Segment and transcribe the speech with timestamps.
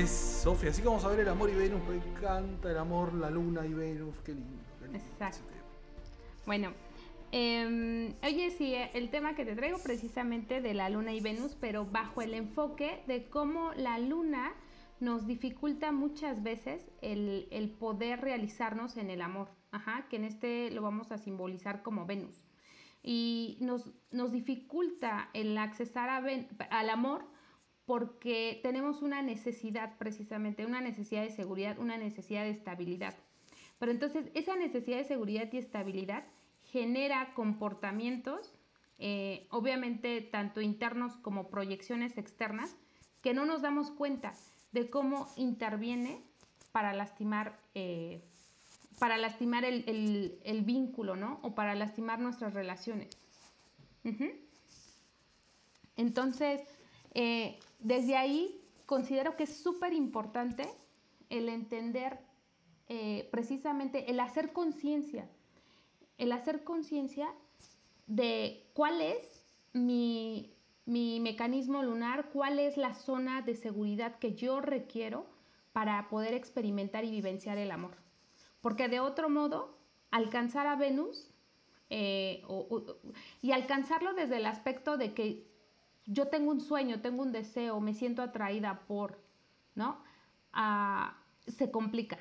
[0.00, 0.70] es Sofía.
[0.70, 1.80] Así que vamos a ver el amor y Venus.
[1.88, 4.14] Me encanta el amor, la luna y Venus.
[4.24, 4.62] Qué lindo.
[4.78, 5.42] Qué lindo Exacto.
[6.46, 6.72] Bueno,
[7.32, 11.84] eh, oye, sí, el tema que te traigo precisamente de la luna y Venus, pero
[11.84, 14.52] bajo el enfoque de cómo la luna
[15.00, 19.48] nos dificulta muchas veces el, el poder realizarnos en el amor.
[19.72, 22.44] Ajá, que en este lo vamos a simbolizar como Venus.
[23.02, 27.24] Y nos, nos dificulta el accesar a Ven- al amor
[27.86, 33.14] porque tenemos una necesidad precisamente, una necesidad de seguridad, una necesidad de estabilidad.
[33.78, 36.24] Pero entonces esa necesidad de seguridad y estabilidad
[36.72, 38.52] genera comportamientos,
[38.98, 42.74] eh, obviamente tanto internos como proyecciones externas,
[43.22, 44.34] que no nos damos cuenta
[44.72, 46.20] de cómo interviene
[46.72, 48.20] para lastimar, eh,
[48.98, 49.84] para lastimar el,
[50.42, 51.38] el- vínculo, ¿no?
[51.42, 53.16] O para lastimar nuestras relaciones.
[55.96, 56.62] Entonces,
[57.14, 60.68] eh, desde ahí considero que es súper importante
[61.28, 62.18] el entender
[62.88, 65.28] eh, precisamente, el hacer conciencia,
[66.18, 67.28] el hacer conciencia
[68.06, 70.54] de cuál es mi,
[70.84, 75.26] mi mecanismo lunar, cuál es la zona de seguridad que yo requiero
[75.72, 77.96] para poder experimentar y vivenciar el amor.
[78.60, 79.76] Porque de otro modo,
[80.10, 81.28] alcanzar a Venus
[81.90, 82.42] eh,
[83.42, 85.46] y alcanzarlo desde el aspecto de que
[86.06, 89.18] yo tengo un sueño, tengo un deseo, me siento atraída por,
[89.74, 89.98] ¿no?
[90.52, 92.18] Ah, se complica.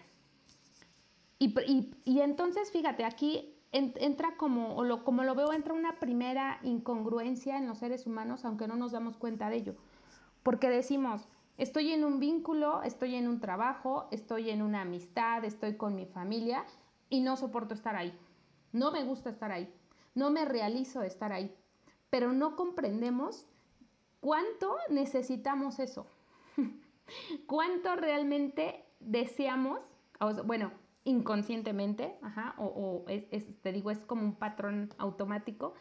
[1.38, 7.68] Y, entonces, fíjate, aquí en- entra como, como lo veo, entra una primera incongruencia en
[7.68, 9.76] los seres humanos, aunque no nos damos cuenta de ello.
[10.44, 11.28] Porque decimos,
[11.58, 16.06] estoy en un vínculo, estoy en un trabajo, estoy en una amistad, estoy con mi
[16.06, 16.66] familia
[17.10, 18.18] y no soporto estar ahí.
[18.72, 19.72] No me gusta estar ahí.
[20.16, 21.56] No me realizo estar ahí.
[22.10, 23.46] Pero no comprendemos
[24.26, 26.08] cuánto necesitamos eso.
[27.46, 29.82] cuánto realmente deseamos,
[30.46, 30.72] bueno,
[31.04, 32.16] inconscientemente,
[32.58, 33.06] o,
[33.62, 35.76] te digo, es como un patrón automático,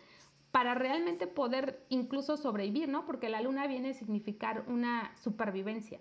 [0.51, 3.07] para realmente poder incluso sobrevivir, ¿no?
[3.07, 6.01] Porque la luna viene a significar una supervivencia,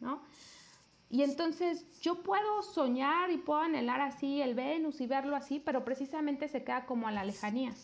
[0.00, 0.22] ¿no?
[1.10, 5.84] Y entonces yo puedo soñar y puedo anhelar así el Venus y verlo así, pero
[5.84, 7.74] precisamente se queda como a la lejanía.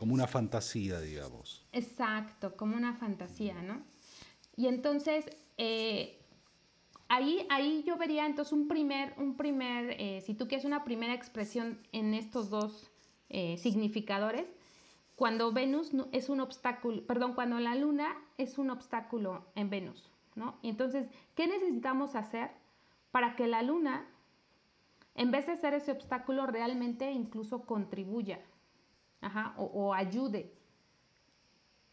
[0.00, 1.62] Como una fantasía, digamos.
[1.72, 3.82] Exacto, como una fantasía, ¿no?
[4.56, 5.26] Y entonces,
[5.58, 6.18] eh,
[7.08, 11.12] ahí, ahí yo vería entonces un primer, un primer eh, si tú quieres una primera
[11.12, 12.90] expresión en estos dos
[13.28, 14.46] eh, significadores,
[15.16, 20.56] cuando Venus es un obstáculo, perdón, cuando la luna es un obstáculo en Venus, ¿no?
[20.62, 22.52] Y entonces, ¿qué necesitamos hacer
[23.10, 24.06] para que la luna,
[25.14, 28.40] en vez de ser ese obstáculo, realmente incluso contribuya,
[29.20, 30.52] ajá, o, o ayude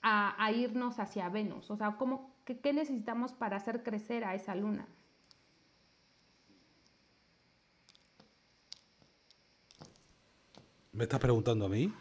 [0.01, 1.69] a, a irnos hacia Venus?
[1.71, 4.87] O sea, ¿cómo, qué, qué necesitamos para hacer crecer a esa luna?
[10.93, 11.93] ¿Me estás preguntando a mí?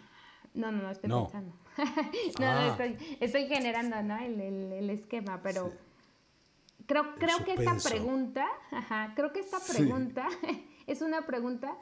[0.55, 1.25] No, no, no, estoy No.
[1.25, 1.53] pensando.
[2.41, 2.55] no, Ah.
[2.55, 4.17] no, estoy, estoy generando ¿no?
[4.19, 6.85] el, el- el esquema, pero Sí.
[6.87, 9.73] creo, creo que esta pregunta, ajá, creo que esta Sí.
[9.73, 10.27] pregunta
[10.87, 11.77] es una pregunta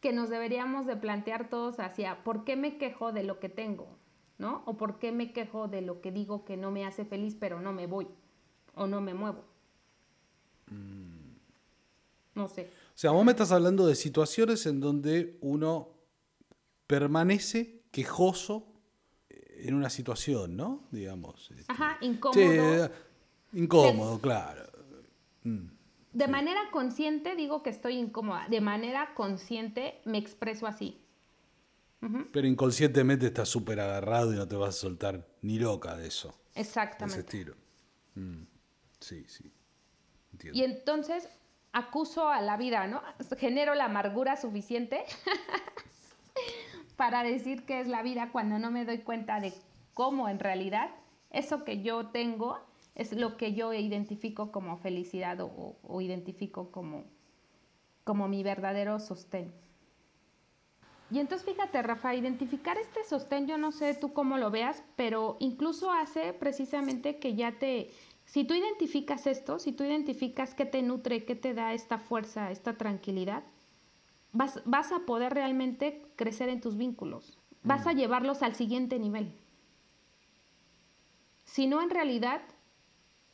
[0.00, 3.98] que nos deberíamos de plantear todos hacia ¿por qué me quejo de lo que tengo?
[4.38, 4.62] ¿No?
[4.64, 7.60] O ¿por qué me quejo de lo que digo que no me hace feliz pero
[7.60, 8.08] no me voy?
[8.74, 9.44] O no me muevo.
[10.68, 11.36] Mm.
[12.34, 12.70] No sé.
[12.94, 15.90] O sea, vos me estás hablando de situaciones en donde uno
[16.86, 18.66] permanece quejoso
[19.28, 20.84] en una situación, ¿no?
[20.90, 21.50] Digamos.
[21.50, 22.40] este, Ajá, incómodo.
[22.40, 22.90] Sí, eh,
[23.52, 24.62] incómodo, claro.
[26.12, 28.46] De manera consciente digo que estoy incómoda.
[28.48, 31.00] De manera consciente me expreso así.
[32.32, 36.28] Pero inconscientemente estás súper agarrado y no te vas a soltar ni loca de eso.
[36.28, 37.20] De ese Exactamente.
[37.20, 37.54] estilo.
[38.14, 38.42] Mm,
[39.00, 39.50] Sí, sí.
[40.32, 40.58] Entiendo.
[40.58, 41.28] Y entonces
[41.72, 43.02] acuso a la vida, ¿no?
[43.38, 45.04] Genero la amargura suficiente
[46.96, 49.54] para decir que es la vida cuando no me doy cuenta de
[49.94, 50.90] cómo en realidad
[51.30, 52.58] eso que yo tengo
[53.00, 57.04] es lo que yo identifico como felicidad o, o identifico como,
[58.04, 59.50] como mi verdadero sostén.
[61.10, 65.38] Y entonces fíjate, Rafa, identificar este sostén, yo no sé tú cómo lo veas, pero
[65.40, 67.90] incluso hace precisamente que ya te,
[68.26, 72.50] si tú identificas esto, si tú identificas qué te nutre, qué te da esta fuerza,
[72.50, 73.44] esta tranquilidad,
[74.34, 79.32] vas, vas a poder realmente crecer en tus vínculos, vas a llevarlos al siguiente nivel.
[81.44, 82.42] Si no, en realidad,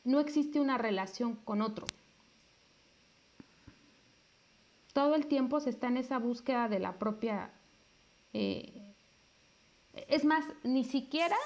[0.06, 1.84] no existe una relación con otro.
[4.92, 7.50] Todo el tiempo se está en esa búsqueda de la propia...
[8.32, 8.94] Eh,
[10.08, 11.36] es más, ni siquiera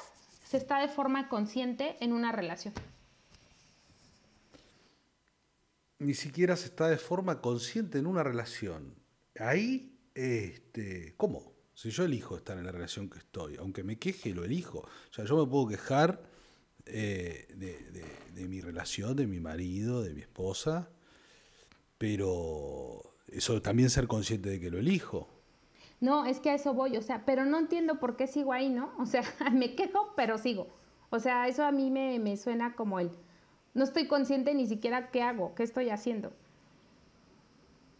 [0.44, 2.74] se está de forma consciente en una relación.
[5.98, 8.94] Ni siquiera se está de forma consciente en una relación.
[9.38, 11.54] Ahí, este, ¿cómo?
[11.72, 14.80] Si yo elijo estar en la relación que estoy, aunque me queje, lo elijo.
[14.80, 16.29] O sea, yo me puedo quejar
[16.92, 20.88] eh, de, mi relación, de mi marido, de mi esposa,
[21.98, 25.28] pero eso también ser consciente de que lo elijo.
[26.00, 28.70] No, es que a eso voy, o sea, pero no entiendo por qué sigo ahí,
[28.70, 28.92] ¿no?
[28.98, 29.22] O sea,
[29.52, 30.68] me quejo, pero sigo.
[31.10, 33.10] O sea, eso a mí me, me suena como el,
[33.74, 36.32] no estoy consciente ni siquiera qué hago, qué estoy haciendo.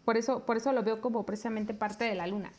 [0.04, 2.50] Por eso, por eso lo veo como precisamente parte de la luna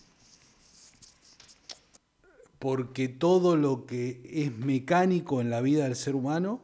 [2.62, 6.62] porque todo lo que es mecánico en la vida del ser humano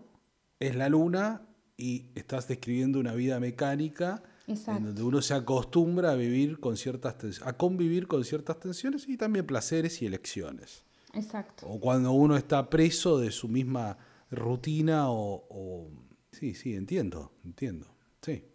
[0.59, 6.15] es la luna y estás describiendo una vida mecánica en donde uno se acostumbra a
[6.15, 10.85] vivir con ciertas a convivir con ciertas tensiones y también placeres y elecciones.
[11.13, 11.65] Exacto.
[11.67, 13.97] O cuando uno está preso de su misma
[14.29, 15.89] rutina o,
[16.31, 17.87] sí, sí, entiendo, entiendo,
[18.21, 18.45] sí.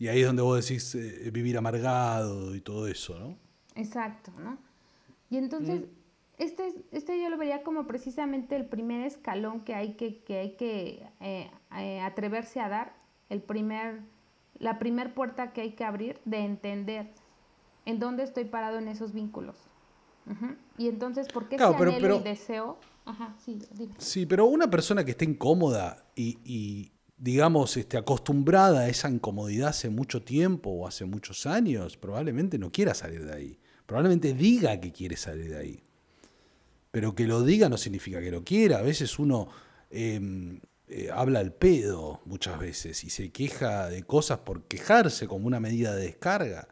[0.00, 3.38] Y ahí es donde vos decís eh, vivir amargado y todo eso, ¿no?
[3.76, 4.58] Exacto, ¿no?
[5.30, 5.82] Y entonces
[6.38, 10.56] este, este yo lo vería como precisamente el primer escalón que hay que, que, hay
[10.56, 12.94] que eh, eh, atreverse a dar,
[13.30, 14.00] el primer,
[14.58, 17.12] la primer puerta que hay que abrir de entender
[17.86, 19.56] en dónde estoy parado en esos vínculos.
[20.78, 22.78] Y entonces, ¿por qué claro, pero, y deseo?
[23.04, 23.58] Ajá, sí,
[23.98, 29.68] sí, pero una persona que esté incómoda y, y, digamos, este, acostumbrada a esa incomodidad
[29.68, 33.58] hace mucho tiempo o hace muchos años, probablemente no quiera salir de ahí.
[33.84, 35.84] Probablemente diga que quiere salir de ahí.
[36.94, 38.78] Pero que lo diga no significa que lo quiera.
[38.78, 39.48] A veces uno
[39.90, 45.48] em, eh, habla al pedo muchas veces y se queja de cosas por quejarse como
[45.48, 46.68] una medida de descarga.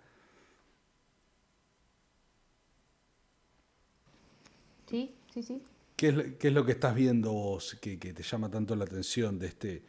[4.88, 5.60] Sí, sí, sí.
[5.96, 9.82] ¿Qué es, lo que estás viendo vos que, te llama tanto la atención de, este,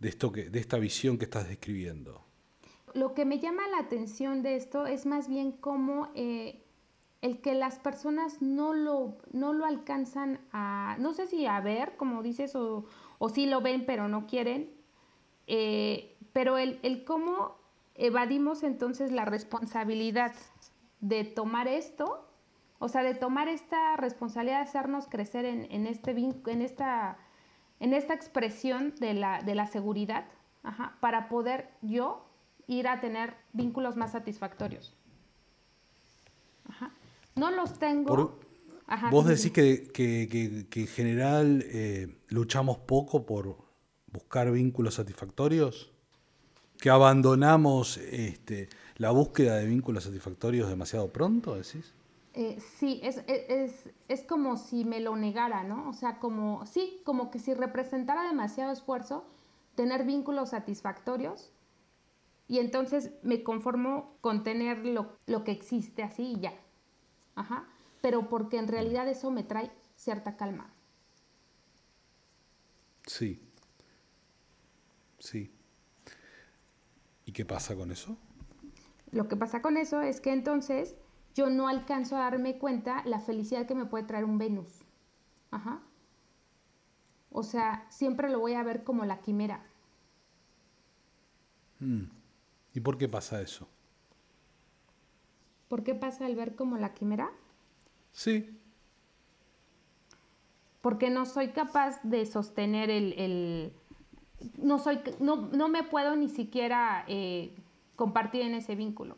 [0.00, 2.24] de, esto que, de esta visión que estás describiendo?
[2.94, 6.64] Lo que me llama la atención de esto es más bien cómo eh,
[7.20, 11.96] el que las personas no lo, no lo alcanzan a, no sé si a ver,
[11.96, 12.86] como dices, o,
[13.18, 14.70] o sí lo ven pero no quieren,
[15.46, 17.56] eh, pero el, el, cómo
[17.94, 20.32] evadimos entonces la responsabilidad
[21.00, 22.28] de tomar esto,
[22.78, 27.18] o sea, de tomar esta responsabilidad de hacernos crecer en, en este, en, esta,
[27.80, 30.26] en esta expresión de la, de la seguridad,
[31.00, 32.24] para poder yo
[32.66, 34.94] ir a tener vínculos más satisfactorios.
[36.68, 36.92] Ajá.
[37.38, 38.38] No los tengo.
[39.10, 43.56] vos decís que, en general eh, luchamos poco por
[44.12, 45.92] buscar vínculos satisfactorios,
[46.80, 51.94] que abandonamos este, la búsqueda de vínculos satisfactorios demasiado pronto, decís.
[52.34, 55.88] Eh, sí, es, es, es, como si me lo negara, ¿no?
[55.88, 59.24] O sea, como, sí, como que si representara demasiado esfuerzo
[59.74, 61.50] tener vínculos satisfactorios
[62.46, 66.52] y entonces me conformo con tener lo, lo que existe así y ya.
[67.38, 67.64] Ajá.
[68.02, 70.72] Pero porque en realidad eso me trae cierta calma.
[73.06, 73.40] Sí.
[75.20, 75.52] Sí.
[77.24, 78.16] ¿Y qué pasa con eso?
[79.12, 80.96] Lo que pasa con eso es que entonces
[81.34, 84.84] yo no alcanzo a darme cuenta la felicidad que me puede traer un Venus.
[85.52, 85.80] Ajá.
[87.30, 89.64] O sea, siempre lo voy a ver como la quimera.
[91.78, 92.04] Mm.
[92.74, 93.68] ¿Y por qué pasa eso?
[95.68, 97.30] ¿Por qué pasa el ver como la quimera?
[98.12, 98.58] Sí.
[100.80, 103.72] Porque no soy capaz de sostener el...
[104.56, 107.54] no, soy, no, no, me puedo ni siquiera eh,
[107.96, 109.16] compartir en ese vínculo.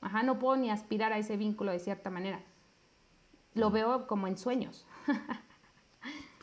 [0.00, 2.40] Ajá, no puedo ni aspirar a ese vínculo de cierta manera.
[3.54, 4.86] Lo veo como en sueños.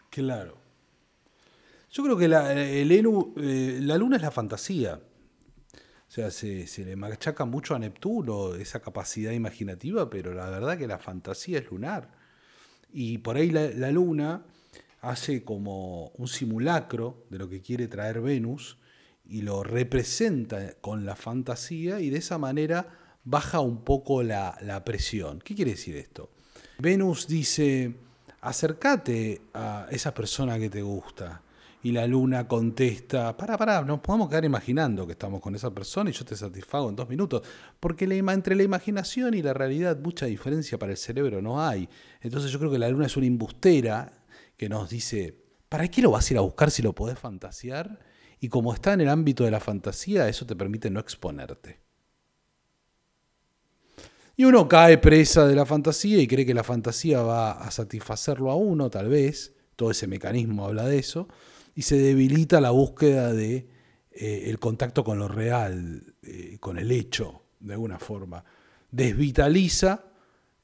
[0.09, 0.55] claro.
[1.91, 4.99] Yo creo que la, el, eh, la luna es la fantasía.
[6.09, 10.87] O sea, se, le machaca mucho a Neptuno esa capacidad imaginativa, pero la verdad que
[10.87, 12.09] la fantasía es lunar.
[12.91, 14.43] Y por ahí la, luna
[15.01, 18.79] hace como un simulacro de lo que quiere traer Venus
[19.23, 22.87] y lo representa con la fantasía y de esa manera
[23.23, 25.37] baja un poco la, la presión.
[25.37, 26.31] ¿Qué quiere decir esto?
[26.79, 27.93] Venus dice,
[28.41, 31.43] acércate a esa persona que te gusta
[31.81, 36.09] y la luna contesta, para, para, nos podemos quedar imaginando que estamos con esa persona
[36.09, 37.41] y yo te satisfago en dos minutos,
[37.79, 41.87] porque entre la imaginación y la realidad mucha diferencia para el cerebro no hay.
[42.21, 44.11] Entonces yo creo que la luna es una imbustera
[44.57, 47.99] que nos dice, ¿para qué lo vas a ir a buscar si lo podés fantasear?
[48.41, 51.79] Y como está en el ámbito de la fantasía, eso te permite no exponerte.
[54.35, 58.51] Y uno cae presa de la fantasía y cree que la fantasía va a satisfacerlo
[58.51, 59.53] a uno, tal vez.
[59.75, 61.29] Todo ese mecanismo habla de eso
[61.75, 63.69] y se debilita la búsqueda de
[64.11, 68.43] eh, el contacto con lo real, eh, con el hecho, de alguna forma.
[68.91, 70.05] Desvitaliza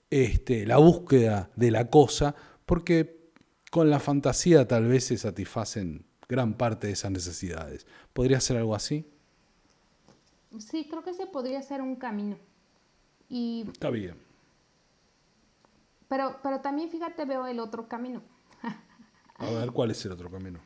[0.09, 2.35] este, la búsqueda de la cosa,
[2.65, 3.31] porque
[3.71, 7.85] con la fantasía tal vez se satisfacen gran parte de esas necesidades.
[8.13, 9.07] ¿Podría ser algo así?
[10.59, 12.37] Sí, creo que ese podría ser un camino.
[13.29, 14.15] Y, Está bien.
[16.07, 18.21] pero, pero también fíjate, veo el otro camino.
[19.37, 20.59] A ver, ¿cuál es el otro camino?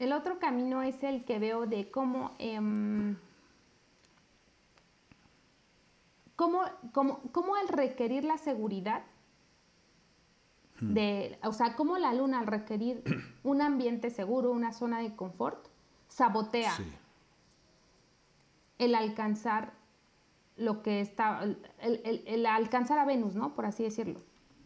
[0.00, 3.16] El otro camino es el que veo de cómo, em,
[6.36, 9.02] cómo, cómo, cómo al requerir la seguridad,
[10.80, 13.04] de, o sea, cómo la luna al requerir
[13.44, 15.66] un ambiente seguro, una zona de confort,
[16.08, 16.90] sabotea Sí.
[18.78, 19.74] el alcanzar
[20.56, 21.58] lo que está, el,
[22.04, 23.54] el- el alcanzar a Venus, ¿no?
[23.54, 24.20] Por así decirlo.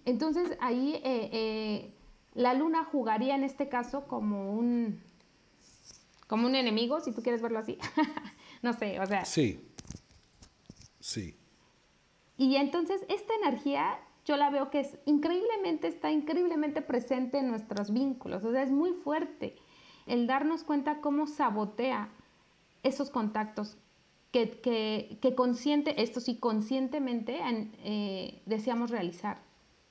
[0.05, 1.93] Entonces ahí eh, eh,
[2.35, 5.03] la luna jugaría en este caso como un,
[6.35, 7.79] como un enemigo, si tú quieres verlo así.
[8.63, 9.25] no sé, o sea.
[9.25, 9.61] Sí.
[10.99, 11.37] Sí.
[12.37, 17.93] Y entonces esta energía yo la veo que es increíblemente, está increíblemente presente en nuestros
[17.93, 19.55] vínculos, o sea, es muy fuerte
[20.07, 22.09] el darnos cuenta cómo sabotea
[22.83, 23.77] esos contactos
[24.33, 29.39] que, que, que consciente, esto sí, conscientemente en- eh, deseamos realizar.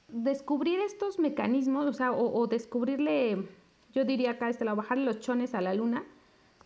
[0.09, 3.47] Descubrir estos mecanismos, o sea, o, o descubrirle,
[3.93, 6.03] yo diría acá, este, la bajarle los chones a la luna,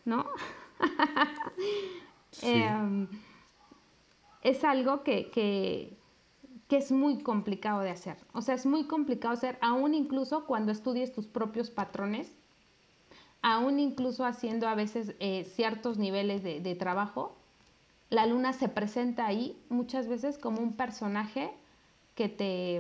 [0.08, 0.26] ¿no?
[2.30, 2.52] Sí.
[2.52, 3.08] Em,
[4.44, 5.98] es algo que, que,
[6.68, 8.18] que es muy complicado de hacer.
[8.34, 12.32] O sea, es muy complicado hacer, aún incluso cuando estudies tus propios patrones,
[13.42, 17.36] aún incluso haciendo a veces eh, ciertos niveles de, de trabajo,
[18.10, 21.52] la luna se presenta ahí muchas veces como un personaje
[22.16, 22.78] que te...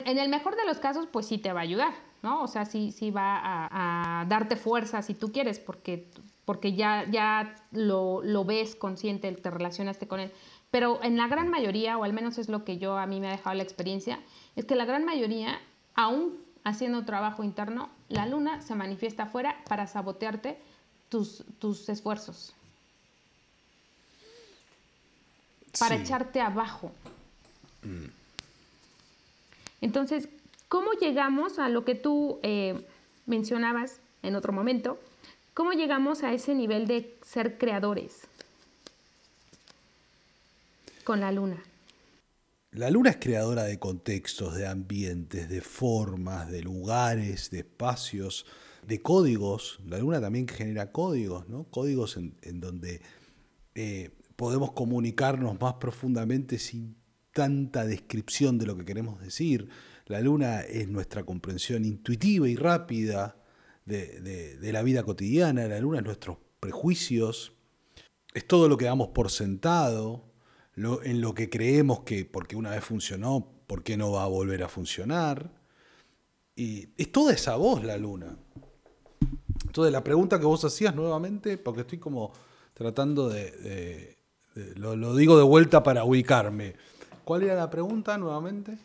[0.00, 2.42] En el mejor de los casos, pues sí te va a ayudar, ¿no?
[2.42, 6.08] O sea, sí, sí va a, a darte fuerza si tú quieres, porque,
[6.44, 10.32] porque ya, ya lo, lo ves consciente, te relacionaste con él.
[10.70, 13.28] Pero en la gran mayoría, o al menos es lo que yo a mí me
[13.28, 14.18] ha dejado la experiencia,
[14.56, 15.60] es que la gran mayoría,
[15.94, 20.58] aún haciendo trabajo interno, la luna se manifiesta afuera para sabotearte
[21.08, 22.54] tus, tus esfuerzos,
[25.78, 26.02] para Sí.
[26.02, 26.92] echarte abajo.
[29.80, 30.28] Entonces,
[30.68, 32.86] ¿cómo llegamos a lo que tú eh,
[33.26, 34.98] mencionabas en otro momento?
[35.54, 38.22] ¿Cómo llegamos a ese nivel de ser creadores
[41.04, 41.62] con la luna?
[42.70, 48.46] La luna es creadora de contextos, de ambientes, de formas, de lugares, de espacios,
[48.86, 49.78] de códigos.
[49.84, 51.64] La luna también genera códigos, ¿no?
[51.64, 53.02] Códigos en, donde
[53.74, 56.96] eh, podemos comunicarnos más profundamente sin
[57.34, 59.68] tanta descripción de lo que queremos decir.
[60.06, 63.41] La luna es nuestra comprensión intuitiva y rápida
[63.84, 65.66] de, de- la vida cotidiana.
[65.66, 67.52] La luna es nuestros prejuicios,
[68.34, 70.24] es todo lo que damos por sentado,
[70.76, 74.62] en lo que creemos que porque una vez funcionó, ¿por qué no va a volver
[74.62, 75.50] a funcionar?
[76.56, 78.36] Y es toda esa voz la luna.
[79.66, 82.32] Entonces la pregunta que vos hacías nuevamente, porque estoy como
[82.74, 84.16] tratando de...
[84.76, 86.74] lo digo de vuelta para ubicarme.
[87.24, 88.76] ¿Cuál era la pregunta nuevamente?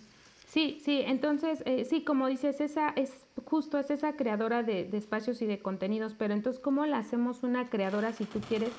[0.50, 3.12] Sí, sí, entonces, eh, sí, como dices, esa es
[3.46, 7.44] justo, es esa creadora de, de espacios y de contenidos, pero entonces, ¿cómo la hacemos
[7.44, 8.72] una creadora, si tú quieres,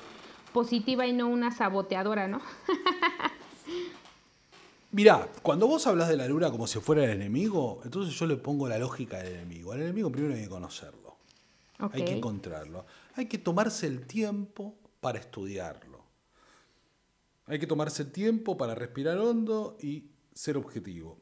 [0.53, 2.41] positiva y no una saboteadora, ¿no?
[4.91, 8.37] Mirá, cuando vos hablas de la luna como si fuera el enemigo, entonces yo le
[8.37, 9.71] pongo la lógica del enemigo.
[9.71, 11.15] Al enemigo primero hay que conocerlo.
[11.77, 12.85] Hay que encontrarlo.
[13.15, 16.03] Hay que tomarse el tiempo para estudiarlo.
[17.45, 21.17] Hay que tomarse el tiempo para respirar hondo y ser objetivo.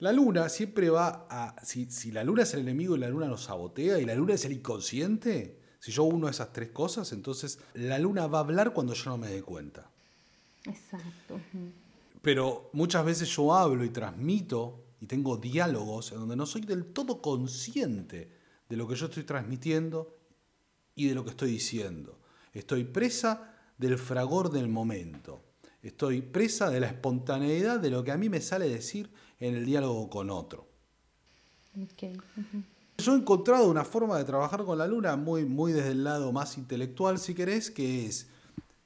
[0.00, 1.64] La luna siempre va a...
[1.64, 4.34] Si, si la luna es el enemigo y la luna nos sabotea y la luna
[4.34, 8.72] es el inconsciente, si yo uno esas tres cosas, entonces la luna va a hablar
[8.72, 9.90] cuando yo no me dé cuenta.
[10.64, 11.40] Exacto.
[12.22, 16.86] Pero muchas veces yo hablo y transmito y tengo diálogos en donde no soy del
[16.86, 18.30] todo consciente
[18.68, 20.16] de lo que yo estoy transmitiendo
[20.94, 22.18] y de lo que estoy diciendo.
[22.52, 25.42] Estoy presa del fragor del momento.
[25.82, 29.64] Estoy presa de la espontaneidad de lo que a mí me sale decir en el
[29.64, 30.68] diálogo con otro.
[32.98, 36.32] Yo he encontrado una forma de trabajar con la luna muy, muy desde el lado
[36.32, 38.28] más intelectual, si querés, que es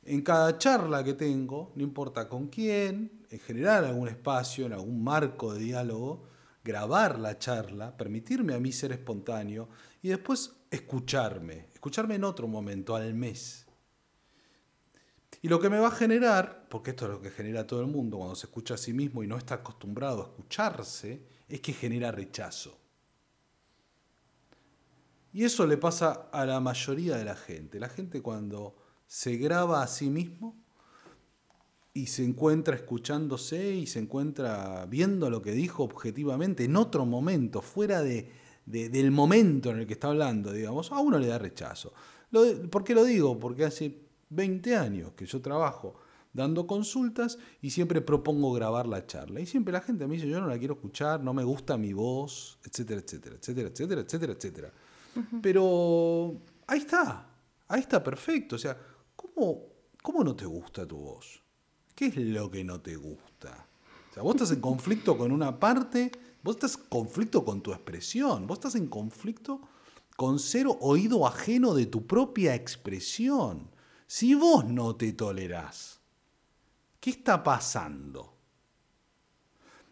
[0.04, 5.02] en cada charla que tengo, no importa con quién, en generar algún espacio, en algún
[5.02, 6.28] marco de diálogo,
[6.62, 9.68] grabar la charla, permitirme a mí ser espontáneo
[10.02, 13.63] y después escucharme, escucharme en otro momento, al mes.
[15.44, 17.86] Y lo que me va a generar, porque esto es lo que genera todo el
[17.86, 21.74] mundo cuando se escucha a sí mismo y no está acostumbrado a escucharse, es que
[21.74, 22.78] genera rechazo.
[25.34, 27.78] Y eso le pasa a la mayoría de la gente.
[27.78, 28.74] La gente cuando
[29.06, 30.56] se graba a sí mismo
[31.92, 37.60] y se encuentra escuchándose y se encuentra viendo lo que dijo objetivamente en otro momento,
[37.60, 38.32] fuera de,
[38.64, 41.92] del momento en el que está hablando, digamos, a uno le da rechazo.
[42.70, 43.38] ¿Por qué lo digo?
[43.38, 45.95] Porque hace 20 años que yo trabajo
[46.35, 49.40] dando consultas y siempre propongo grabar la charla.
[49.40, 51.93] Y siempre la gente me dice, yo no la quiero escuchar, no me gusta mi
[51.93, 54.73] voz, etcétera, etcétera, etcétera, etcétera, etcétera, etcétera.
[55.40, 57.31] Pero ahí está,
[57.69, 58.57] ahí está perfecto.
[58.57, 58.76] O sea,
[59.14, 59.62] ¿cómo,
[60.02, 61.40] ¿cómo no te gusta tu voz?
[61.95, 63.69] ¿Qué es lo que no te gusta?
[64.11, 66.11] O sea, vos estás en conflicto con una parte,
[66.43, 69.61] vos estás en conflicto con tu expresión, vos estás en conflicto
[70.16, 73.71] con cero oído ajeno de tu propia expresión.
[74.06, 76.00] Si vos no te tolerás,
[77.00, 78.34] ¿qué está pasando?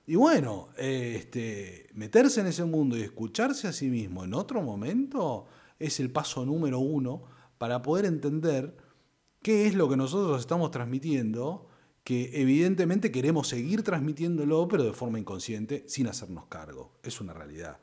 [0.06, 5.46] Y bueno, este, meterse en ese mundo y escucharse a sí mismo en otro momento
[5.78, 7.22] es el paso número uno
[7.58, 8.76] para poder entender
[9.42, 11.68] qué es lo que nosotros estamos transmitiendo,
[12.04, 16.92] que evidentemente queremos seguir transmitiéndolo, pero de forma inconsciente, sin hacernos cargo.
[17.02, 17.78] Es una realidad.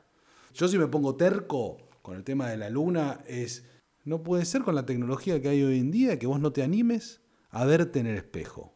[0.53, 3.65] Yo si me pongo terco con el tema de la luna, es,
[4.05, 6.63] no puede ser con la tecnología que hay hoy en día que vos no te
[6.63, 8.73] animes a verte en el espejo.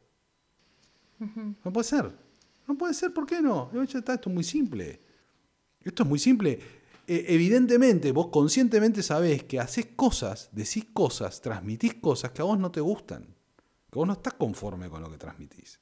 [1.64, 2.16] No puede ser.
[2.68, 3.70] No puede ser, ¿por qué no?
[3.82, 5.02] Esto es muy simple.
[5.82, 6.60] Esto es muy simple.
[7.08, 12.58] E, evidentemente, vos conscientemente sabés que haces cosas, decís cosas, transmitís cosas que a vos
[12.58, 13.24] no te gustan.
[13.92, 15.80] Que vos no estás conforme con lo que transmitís.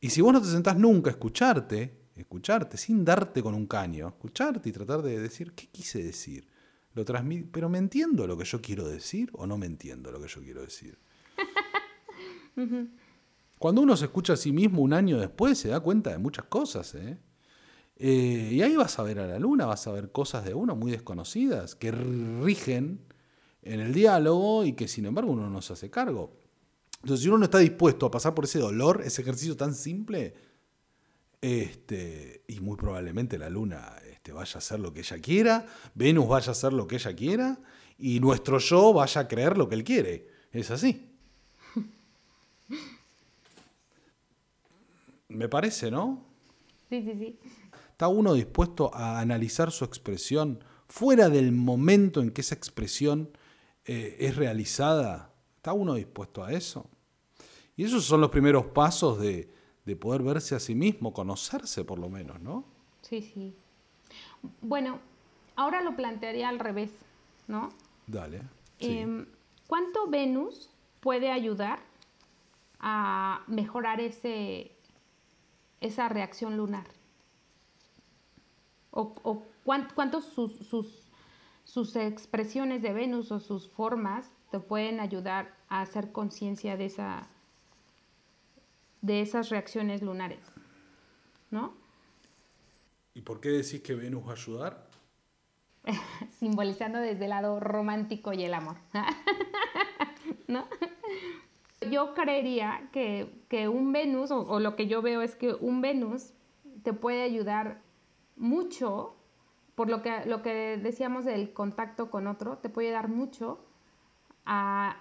[0.00, 4.08] Y si vos no te sentás nunca a escucharte, escucharte sin darte con un caño,
[4.08, 6.46] escucharte y tratar de decir, ¿qué quise decir?
[6.94, 7.04] Lo
[7.50, 10.40] pero me entiendo lo que yo quiero decir o no me entiendo lo que yo
[10.40, 10.96] quiero decir.
[13.58, 16.44] Cuando uno se escucha a sí mismo un año después, se da cuenta de muchas
[16.44, 16.94] cosas.
[16.94, 17.18] ¿eh?
[17.96, 20.76] Eh, y ahí vas a ver a la luna, vas a ver cosas de uno
[20.76, 23.00] muy desconocidas, que rigen
[23.62, 26.36] en el diálogo y que sin embargo uno no se hace cargo.
[27.02, 30.34] Entonces, si uno no está dispuesto a pasar por ese dolor, ese ejercicio tan simple,
[31.40, 36.26] este, y muy probablemente la luna este, vaya a hacer lo que ella quiera, Venus
[36.26, 37.58] vaya a hacer lo que ella quiera,
[37.98, 40.30] y nuestro yo vaya a creer lo que él quiere.
[40.50, 41.10] Es así.
[45.28, 46.24] Me parece, ¿no?
[46.88, 47.38] Sí, sí, sí.
[47.90, 53.28] ¿Está uno dispuesto a analizar su expresión fuera del momento en que esa expresión
[53.84, 55.34] eh, es realizada?
[55.56, 56.88] ¿Está uno dispuesto a eso?
[57.76, 59.50] Y esos son los primeros pasos de,
[60.00, 62.64] poder verse a sí mismo, conocerse por lo menos, ¿no?
[63.02, 63.54] Sí, sí.
[64.60, 64.98] Bueno,
[65.56, 66.90] ahora lo plantearía al revés,
[67.48, 67.70] ¿no?
[68.06, 68.42] Dale.
[68.78, 69.26] Em,
[69.66, 71.80] ¿Cuánto Venus puede ayudar
[72.80, 74.72] a mejorar ese,
[75.80, 76.86] esa reacción lunar?
[78.94, 86.76] o, cuántos sus, expresiones de Venus o sus formas te pueden ayudar a hacer conciencia
[86.76, 87.26] de, esa,
[89.02, 90.40] de esas reacciones lunares,
[91.50, 91.74] ¿no?
[93.14, 94.86] ¿Y por qué decís que Venus va a ayudar?
[96.38, 98.76] Simbolizando desde el lado romántico y el amor,
[100.48, 100.66] ¿no?
[101.90, 106.32] Yo creería que, un Venus, o, lo que yo veo es que un Venus
[106.82, 107.82] te puede ayudar
[108.36, 109.16] mucho,
[109.74, 113.64] por lo que, lo que decíamos del contacto con otro, te puede dar mucho
[114.46, 114.96] a,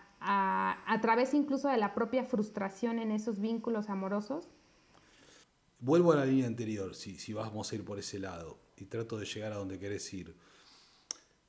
[1.01, 4.49] través incluso de la propia frustración en esos vínculos amorosos.
[5.85, 9.17] Vuelvo a la línea anterior, si, si vamos a ir por ese lado, y trato
[9.17, 10.33] de llegar a donde querés ir.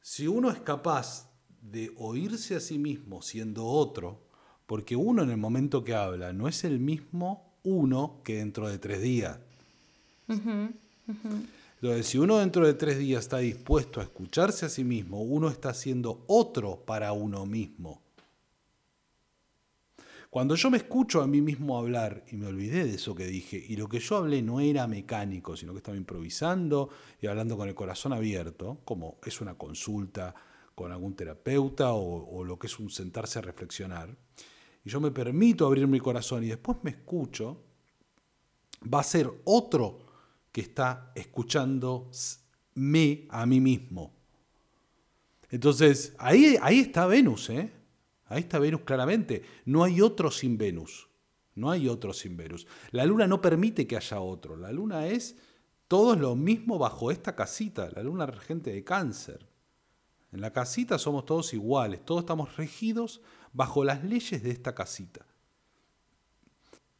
[0.02, 1.30] Si uno es capaz
[1.62, 4.26] de oírse a sí mismo siendo otro,
[4.66, 8.78] porque uno en el momento que habla no es el mismo uno que dentro de
[8.78, 9.38] tres días.
[11.80, 15.48] Entonces, si uno dentro de tres días está dispuesto a escucharse a sí mismo, uno
[15.48, 18.02] está siendo otro para uno mismo.
[20.34, 23.64] Cuando yo me escucho a mí mismo hablar y me olvidé de eso que dije,
[23.68, 26.90] y lo que yo hablé no era mecánico, sino que estaba improvisando
[27.22, 30.34] y hablando con el corazón abierto, como es una consulta
[30.74, 34.12] con algún terapeuta o, lo que es un sentarse a reflexionar,
[34.84, 37.62] y yo me permito abrir mi corazón y después me escucho,
[38.92, 40.00] va a ser otro
[40.50, 42.08] que está escuchándome
[43.28, 44.12] a mí mismo.
[45.48, 47.83] Entonces, ahí, ahí está Venus, ¿eh?
[48.26, 49.42] Ahí está Venus claramente.
[49.64, 51.08] No hay otro sin Venus.
[51.54, 52.66] No hay otro sin Venus.
[52.90, 54.56] La luna no permite que haya otro.
[54.56, 55.37] La luna es
[55.88, 59.46] todo lo mismo bajo esta casita, la luna regente de cáncer.
[60.32, 63.20] En la casita somos todos iguales, todos estamos regidos
[63.52, 65.24] bajo las leyes de esta casita.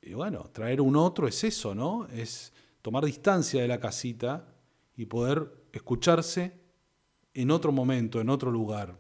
[0.01, 2.07] Y bueno, traer un otro es eso, ¿no?
[2.09, 4.47] Es tomar distancia de la casita
[4.97, 6.61] y poder escucharse
[7.33, 8.97] en otro momento, en otro lugar.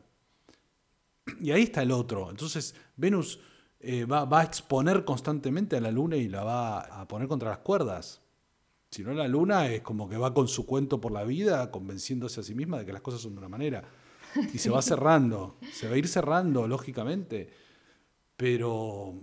[1.40, 2.30] Y ahí está el otro.
[2.30, 3.40] Entonces, Venus
[3.80, 7.50] eh, va, va a exponer constantemente a la luna y la va a poner contra
[7.50, 8.20] las cuerdas.
[8.90, 12.40] Si no, la luna es como que va con su cuento por la vida, convenciéndose
[12.40, 13.82] a sí misma de que las cosas son de una manera.
[14.52, 17.50] Y se va cerrando, se va a ir cerrando, lógicamente.
[18.36, 19.14] Pero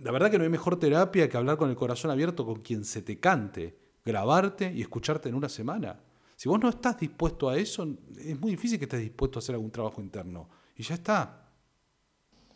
[0.00, 2.84] la verdad que no hay mejor terapia que hablar con el corazón abierto con quien
[2.84, 6.00] se te cante, grabarte y escucharte en una semana.
[6.36, 7.86] Si vos no estás dispuesto a eso,
[8.16, 10.48] es muy difícil que estés dispuesto a hacer algún trabajo interno.
[10.80, 11.46] Y ya está.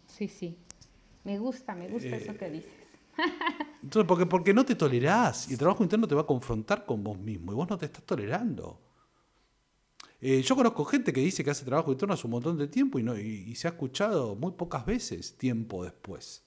[0.06, 0.56] Sí, sí.
[1.24, 2.72] Me gusta, me gusta eso que dices.
[3.82, 7.04] Entonces, porque, porque no te tolerás y el trabajo interno te va a confrontar con
[7.04, 8.80] vos mismo y vos no te estás tolerando.
[10.22, 12.98] Eh, yo conozco gente que dice que hace trabajo interno hace un montón de tiempo
[12.98, 16.42] y, no, y, se ha escuchado muy pocas veces tiempo después.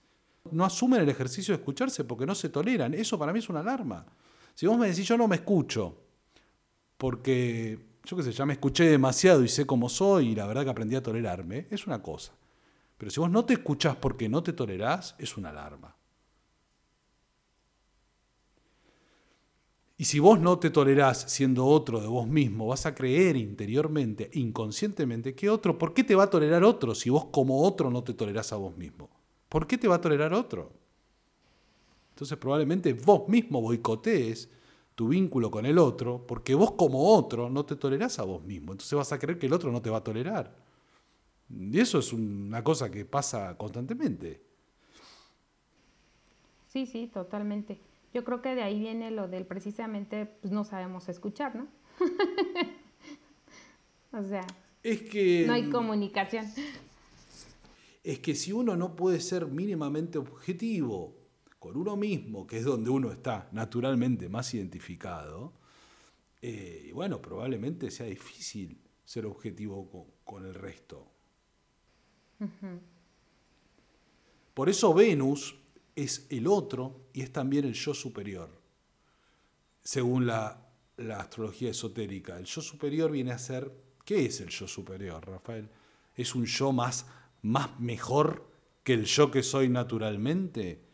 [0.49, 2.95] No asumen el ejercicio de escucharse porque no se toleran.
[2.95, 4.03] Eso para mí es una alarma.
[4.55, 5.95] Si vos me decís yo no me escucho
[6.97, 10.63] porque, yo qué sé, ya me escuché demasiado y sé cómo soy y la verdad
[10.63, 12.33] que aprendí a tolerarme, es una cosa.
[12.97, 15.93] Pero si vos no te escuchás porque no te tolerás, es una alarma.
[19.97, 24.29] Y si vos no te tolerás siendo otro de vos mismo, vas a creer interiormente,
[24.33, 28.03] inconscientemente, que otro, ¿por qué te va a tolerar otro si vos como otro no
[28.03, 29.09] te tolerás a vos mismo?
[29.49, 30.71] ¿Por qué te va a tolerar otro?
[32.11, 34.49] Entonces probablemente vos mismo boicotees
[34.97, 38.71] tu vínculo con el otro porque vos como otro no te tolerás a vos mismo.
[38.71, 40.55] Entonces vas a creer que el otro no te va a tolerar.
[41.51, 44.41] Y eso es una cosa que pasa constantemente.
[46.65, 47.79] Sí, sí, totalmente.
[48.11, 51.67] Yo creo que de ahí viene lo del precisamente, pues no sabemos escuchar, ¿no?
[54.19, 54.47] o sea,
[54.81, 56.47] es que, no hay comunicación.
[58.03, 61.16] Es que si uno no puede ser mínimamente objetivo
[61.59, 65.53] con uno mismo, que es donde uno está naturalmente más identificado,
[66.41, 71.07] eh, bueno, probablemente sea difícil ser objetivo con, el resto.
[74.53, 75.55] Por eso Venus
[75.95, 78.49] es el otro y es también el yo superior,
[79.81, 80.63] según la,
[81.15, 82.37] astrología esotérica.
[82.37, 83.71] El yo superior viene a ser,
[84.03, 85.69] ¿qué es el yo superior, Rafael?
[86.15, 87.05] ¿Es un yo más,
[87.43, 88.49] más mejor
[88.83, 90.86] que el yo que soy naturalmente?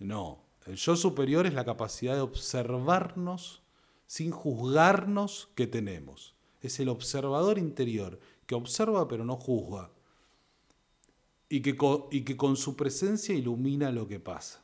[0.00, 3.62] No, el yo superior es la capacidad de observarnos
[4.06, 6.34] sin juzgarnos que tenemos.
[6.62, 9.90] Es el observador interior que observa pero no juzga
[11.52, 14.62] y que, con, su presencia ilumina lo que pasa.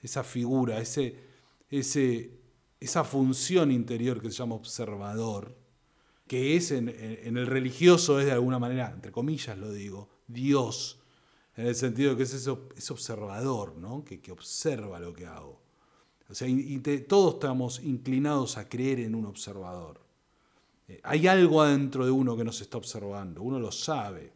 [0.00, 1.18] Esa figura, ese,
[2.80, 5.56] esa función interior que se llama observador,
[6.28, 11.01] que es en, el religioso es de alguna manera, entre comillas lo digo, Dios,
[11.56, 14.04] en el sentido de que es ese, observador, ¿no?
[14.04, 15.60] que, que, observa lo que hago.
[16.28, 16.48] O sea,
[17.06, 20.00] todos estamos inclinados a creer en un observador.
[20.88, 24.32] Eh, hay algo adentro de uno que nos está observando, uno lo sabe.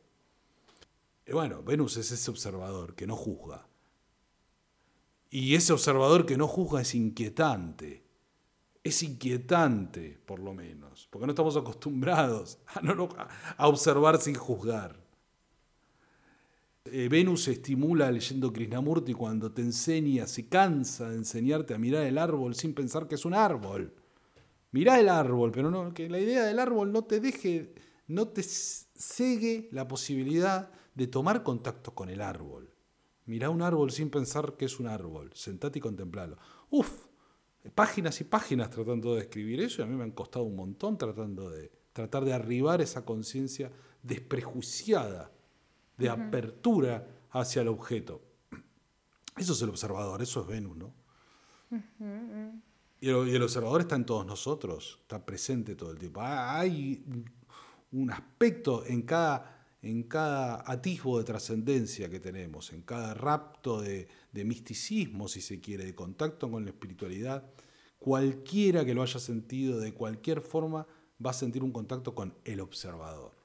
[1.27, 3.67] Y bueno, Venus es ese observador que no juzga.
[5.31, 8.05] Y ese observador que no juzga es inquietante.
[8.85, 12.59] Es inquietante, por lo menos, porque no estamos acostumbrados
[13.57, 15.06] a, observar sin juzgar.
[16.93, 22.19] Eh, Venus estimula leyendo Krishnamurti cuando te enseña, se cansa de enseñarte a mirar el
[22.19, 23.95] árbol sin pensar que es un árbol.
[24.73, 27.75] Mirá el árbol, pero no, que la idea del árbol no te deje,
[28.09, 32.73] no te cegue la posibilidad de tomar contacto con el árbol.
[33.25, 36.39] Mirá un árbol sin pensar que es un árbol, sentate y contemplalo.
[36.71, 37.07] Uf,
[37.75, 40.99] páginas y páginas tratando de escribir eso y a mí me han costado un montón
[40.99, 43.73] tratando de tratar de arribar esa conciencia
[44.03, 45.33] desprejuiciada,
[45.97, 48.23] de apertura hacia el objeto.
[49.37, 50.95] Eso es el observador, eso es Venus, ¿no?
[53.01, 56.21] y, el, observador está en todos nosotros, está presente todo el tiempo.
[56.23, 57.05] Hay
[57.93, 64.09] un aspecto en cada en cada atisbo de trascendencia que tenemos, en cada rapto de,
[64.33, 67.45] misticismo, si se quiere, de contacto con la espiritualidad,
[67.99, 70.87] cualquiera que lo haya sentido de cualquier forma
[71.25, 73.36] va a sentir un contacto con el observador.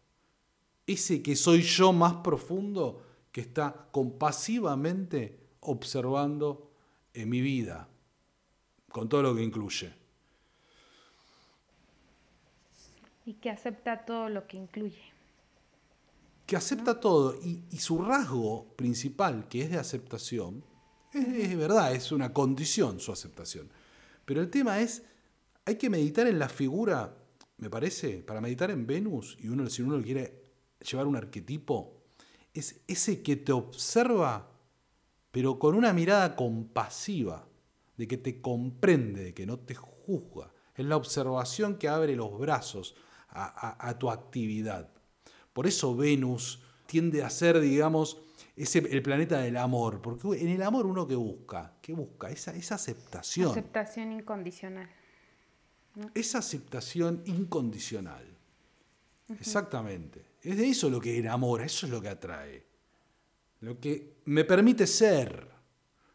[0.91, 3.01] Ese que soy yo más profundo
[3.32, 6.71] que está compasivamente observando
[7.13, 7.88] en mi vida,
[8.89, 9.93] con todo lo que incluye.
[13.25, 15.12] Y que acepta todo lo que incluye
[16.51, 20.65] que acepta todo y, su rasgo principal, que es de aceptación,
[21.13, 23.69] es, verdad, es una condición su aceptación.
[24.25, 25.04] Pero el tema es,
[25.63, 27.15] hay que meditar en la figura,
[27.58, 30.40] me parece, para meditar en Venus, y uno, si uno quiere
[30.84, 32.02] llevar un arquetipo,
[32.54, 34.50] es ese que te observa,
[35.32, 37.48] pero con una mirada compasiva,
[37.98, 40.52] de que te comprende, de que no te juzga.
[40.76, 42.96] Es la observación que abre los brazos
[43.30, 44.89] a tu actividad.
[45.54, 48.17] Por eso Venus tiende a ser, digamos,
[48.56, 52.30] es el planeta del amor, porque en el amor uno que busca, ¿qué busca?
[52.30, 53.52] Esa, esa aceptación.
[53.52, 54.89] Aceptación incondicional.
[56.13, 58.26] Esa aceptación incondicional.
[59.30, 60.26] Exactamente.
[60.41, 62.65] Es de eso lo que enamora, eso es lo que atrae.
[63.60, 65.49] Lo que me permite ser.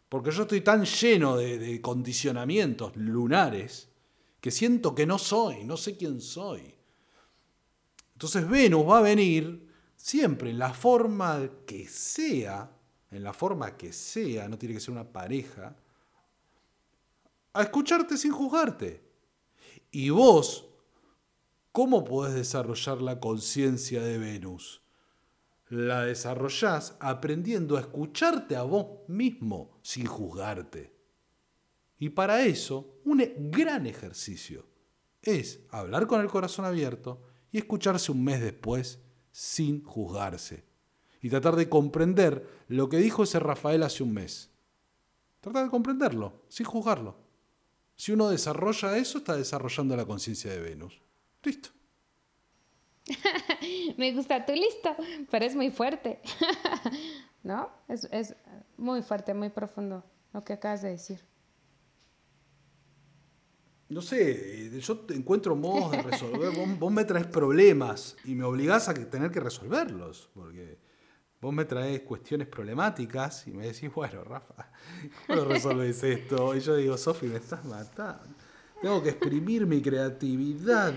[0.09, 3.89] Porque yo estoy tan lleno de, condicionamientos lunares
[4.41, 6.75] que siento que no soy, no sé quién soy.
[8.13, 12.71] Entonces Venus va a venir siempre en la forma que sea,
[13.11, 15.77] en la forma que sea, no tiene que ser una pareja,
[17.53, 19.03] a escucharte sin juzgarte.
[19.91, 20.67] Y vos,
[21.77, 24.81] ¿cómo podés desarrollar la conciencia de Venus?
[25.69, 30.97] La desarrollás aprendiendo a escucharte a vos mismo sin juzgarte.
[31.99, 34.65] Y para eso, un gran ejercicio
[35.21, 38.99] es hablar con el corazón abierto y escucharse un mes después
[39.31, 40.65] sin juzgarse.
[41.21, 44.51] Y tratar de comprender lo que dijo ese Rafael hace un mes.
[45.43, 47.19] Tratar de comprenderlo, sin juzgarlo.
[47.97, 51.06] Si uno desarrolla eso, está desarrollando la conciencia de Venus.
[51.47, 51.71] Listo.
[53.97, 54.95] Me gusta tu listo,
[55.31, 56.21] pero es muy fuerte.
[57.43, 57.71] ¿No?
[57.89, 58.35] Es, es
[58.77, 61.21] muy fuerte, muy profundo lo que acabas de decir
[63.89, 66.53] no sé, eh, yo encuentro modos de resolver.
[66.79, 70.29] vos, me traes problemas y me obligás a tener que resolverlos.
[70.35, 70.79] Porque
[71.41, 74.73] vos me traes cuestiones problemáticas y me decís, bueno, Rafa,
[75.27, 76.57] ¿cómo resolves esto?
[76.57, 78.36] Y yo digo, Sofi, me estás matando.
[78.87, 80.95] Tengo que exprimir mi creatividad.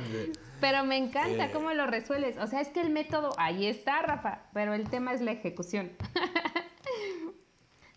[0.62, 1.50] Pero me encanta eh.
[1.52, 2.38] cómo lo resuelves.
[2.38, 5.92] O sea, es que el método ahí está, Rafa, pero el tema es la ejecución.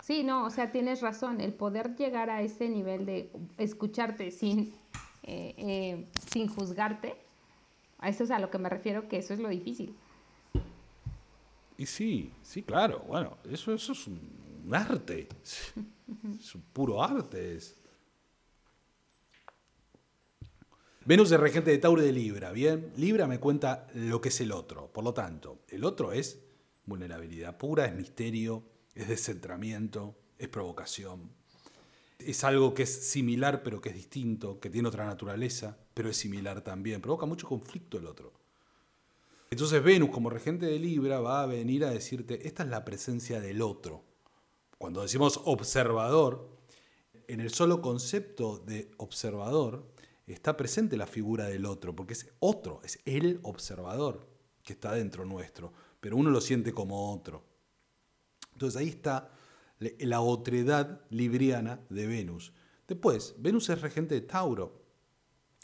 [0.03, 4.75] Sí, no, o sea, tienes razón, el poder llegar a ese nivel de escucharte sin
[5.23, 7.15] eh, eh, sin juzgarte.
[7.99, 9.95] A eso es a lo que me refiero, que eso es lo difícil.
[11.79, 17.59] Y sí, sí, claro, bueno, eso, eso es un, arte, es un puro arte.
[21.05, 22.93] Venus es regente de Tauro de Libra, ¿bien?
[22.97, 26.39] Libra me cuenta lo que es el otro, por lo tanto, el otro es
[26.87, 28.63] vulnerabilidad pura, es misterio,
[28.95, 31.33] es descentramiento, es provocación,
[32.21, 36.17] es algo que es similar pero que es distinto, que tiene otra naturaleza, pero es
[36.17, 37.01] similar también.
[37.01, 38.33] Provoca mucho conflicto el otro.
[39.51, 43.41] Entonces Venus como regente de Libra va a venir a decirte, esta es la presencia
[43.41, 44.05] del otro.
[44.79, 46.49] Cuando decimos observador,
[47.27, 49.92] en el solo concepto de observador
[50.27, 54.29] está presente la figura del otro, porque es otro, es el observador
[54.63, 57.45] que está dentro nuestro, pero uno lo siente como otro.
[58.53, 59.33] Entonces ahí está
[59.79, 62.53] la otredad libriana de Venus.
[62.87, 64.85] Después, Venus es regente de Tauro.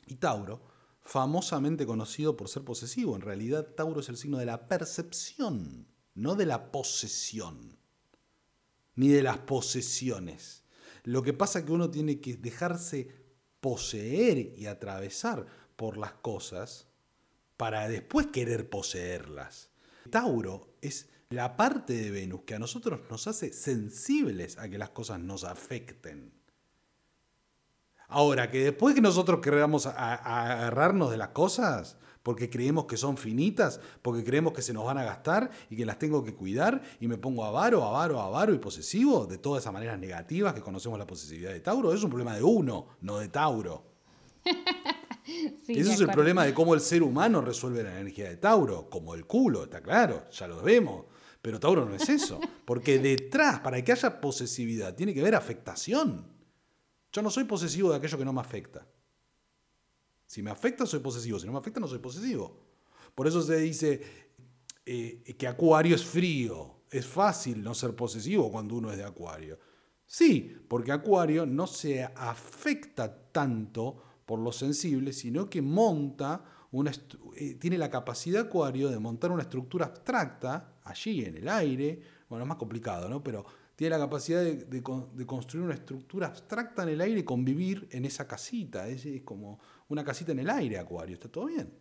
[0.06, 0.62] Y Tauro,
[1.02, 6.34] famosamente conocido por ser posesivo, en realidad Tauro es el signo de la percepción, no
[6.34, 7.78] de la posesión,
[8.94, 10.64] ni de las posesiones.
[11.04, 13.17] Lo que pasa es que uno tiene que dejarse
[13.60, 16.86] poseer y atravesar por las cosas
[17.56, 19.70] para después querer poseerlas.
[20.10, 24.90] Tauro es la parte de Venus que a nosotros nos hace sensibles a que las
[24.90, 26.32] cosas nos afecten.
[28.08, 33.80] Ahora, que después que nosotros queramos agarrarnos de las cosas, porque creemos que son finitas,
[34.02, 37.08] porque creemos que se nos van a gastar y que las tengo que cuidar, y
[37.08, 41.06] me pongo avaro, avaro, avaro y posesivo, de todas esas maneras negativas que conocemos la
[41.06, 43.82] posesividad de Tauro, es un problema de uno, no de Tauro.
[45.24, 49.14] Eso es el problema de cómo el ser humano resuelve la energía de Tauro, como
[49.14, 51.06] el culo, está claro, ya lo vemos.
[51.40, 56.30] Pero Tauro no es eso, porque detrás, para que haya posesividad, tiene que haber afectación.
[57.10, 58.86] Yo no soy posesivo de aquello que no me afecta.
[60.28, 61.40] Si me afecta, soy posesivo.
[61.40, 62.54] Si no me afecta, no soy posesivo.
[63.14, 64.00] Por eso se dice
[64.84, 66.82] eh, que Acuario es frío.
[66.90, 69.58] Es fácil no ser posesivo cuando uno es de Acuario.
[70.04, 76.92] Sí, porque Acuario no se afecta tanto por lo sensible, sino que monta una,
[77.34, 82.44] eh, tiene la capacidad Acuario de montar una estructura abstracta allí en el aire, bueno,
[82.44, 83.22] es más complicado, ¿no?
[83.22, 83.46] Pero
[83.78, 84.82] tiene la capacidad de,
[85.24, 88.88] construir una estructura abstracta en el aire y convivir en esa casita.
[88.88, 91.72] Es, como una casita en el aire, Acuario, está todo bien.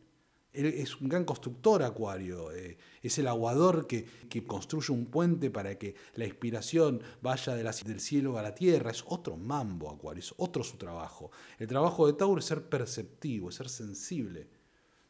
[0.54, 2.52] es un gran constructor, Acuario.
[2.52, 4.06] Eh, es el aguador que,
[4.46, 8.92] construye un puente para que la inspiración vaya de del cielo a la tierra.
[8.92, 11.32] Es otro mambo, Acuario, es otro su trabajo.
[11.58, 14.50] El trabajo de Tauro es ser perceptivo, es ser sensible.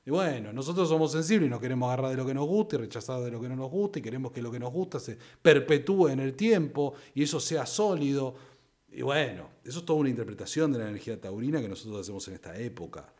[0.07, 2.79] Y bueno, nosotros somos sensibles y nos queremos agarrar de lo que nos gusta y
[2.79, 5.17] rechazar de lo que no nos gusta y queremos que lo que nos gusta se
[5.41, 8.33] perpetúe en el tiempo y eso sea sólido.
[8.89, 12.35] Y bueno, eso es toda una interpretación de la energía taurina que nosotros hacemos en
[12.35, 13.13] esta época.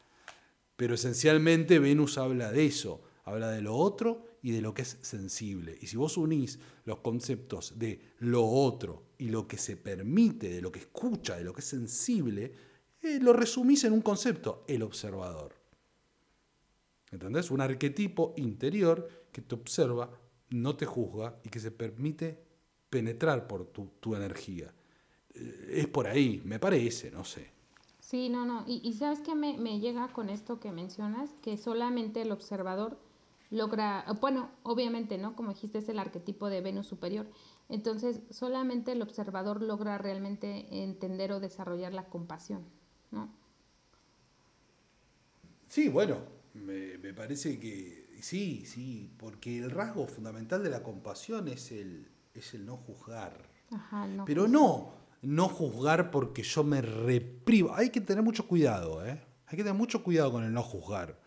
[0.78, 4.98] Pero esencialmente Venus habla de eso, habla de lo otro y de lo que es
[5.02, 5.78] sensible.
[5.82, 10.62] Y si vos unís los conceptos de lo otro y lo que se permite, de
[10.62, 12.54] lo que escucha, de lo que es sensible,
[13.02, 15.57] eh, lo resumís en un concepto, el observador.
[17.12, 17.52] ¿Entendés?
[17.52, 20.10] Un arquetipo interior que te observa,
[20.50, 22.44] no te juzga y que se permite
[22.90, 24.74] penetrar por tu, energía.
[25.34, 27.52] Eh, es por ahí, me parece, no sé.
[28.00, 28.64] Sí, no, no.
[28.68, 32.98] Y, sabes que me, me, llega con esto que mencionas, que solamente el observador
[33.50, 35.36] logra, bueno, obviamente, ¿no?
[35.36, 37.28] Como dijiste, es el arquetipo de Venus superior.
[37.70, 42.64] Entonces, solamente el observador logra realmente entender o desarrollar la compasión,
[43.12, 43.30] ¿no?
[45.68, 51.72] Sí, bueno, me, parece que sí, sí, porque el rasgo fundamental de la compasión es
[51.72, 53.50] el, es el no juzgar.
[53.72, 57.74] Ajá, no Pero no, no juzgar porque yo me reprimo.
[57.74, 59.22] Hay que tener mucho cuidado, ¿eh?
[59.48, 61.20] Hay que tener mucho cuidado con el no juzgar.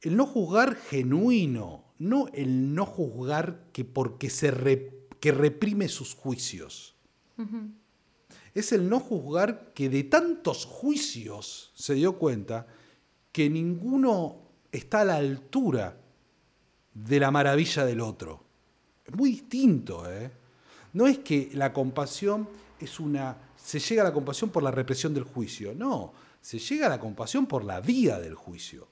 [0.00, 4.50] El no juzgar genuino, no el no juzgar que porque se
[5.20, 6.96] que reprime sus juicios.
[8.54, 12.66] Es el no juzgar que de tantos juicios se dio cuenta
[13.32, 14.36] que ninguno
[14.70, 15.96] está a la altura
[16.94, 18.44] de la maravilla del otro.
[19.04, 20.30] Es muy distinto, ¿eh?
[20.92, 23.36] No es que la compasión es una.
[23.56, 25.74] se llega a la compasión por la represión del juicio.
[25.74, 28.88] No, se llega a la compasión por la vía del juicio.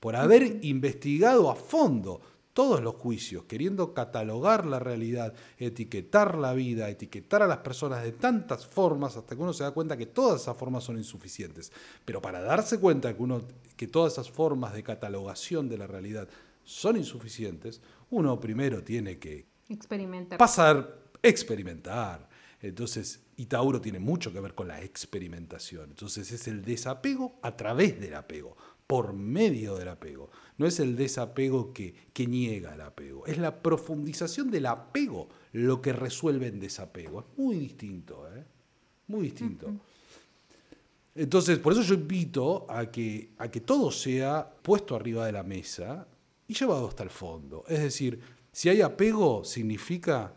[0.00, 2.20] Por haber investigado a fondo
[2.54, 8.12] todos los juicios, queriendo catalogar la realidad, etiquetar la vida, etiquetar a las personas de
[8.12, 11.72] tantas formas hasta que uno se da cuenta que todas esas formas son insuficientes.
[12.04, 13.42] Pero para darse cuenta que, uno,
[13.76, 16.28] que todas esas formas de catalogación de la realidad
[16.62, 20.38] son insuficientes, uno primero tiene que experimentar.
[20.38, 22.28] pasar, experimentar.
[22.62, 25.90] Entonces, y Tauro tiene mucho que ver con la experimentación.
[25.90, 30.30] Entonces es el desapego a través del apego por medio del apego.
[30.56, 35.82] No es el desapego que, que niega el apego, es la profundización del apego lo
[35.82, 37.20] que resuelve en desapego.
[37.20, 38.44] Es muy distinto, ¿eh?
[39.08, 39.72] Muy distinto.
[41.14, 45.42] Entonces, por eso yo invito a que, a que todo sea puesto arriba de la
[45.42, 46.06] mesa
[46.48, 47.64] y llevado hasta el fondo.
[47.68, 48.18] Es decir,
[48.50, 50.34] si hay apego, significa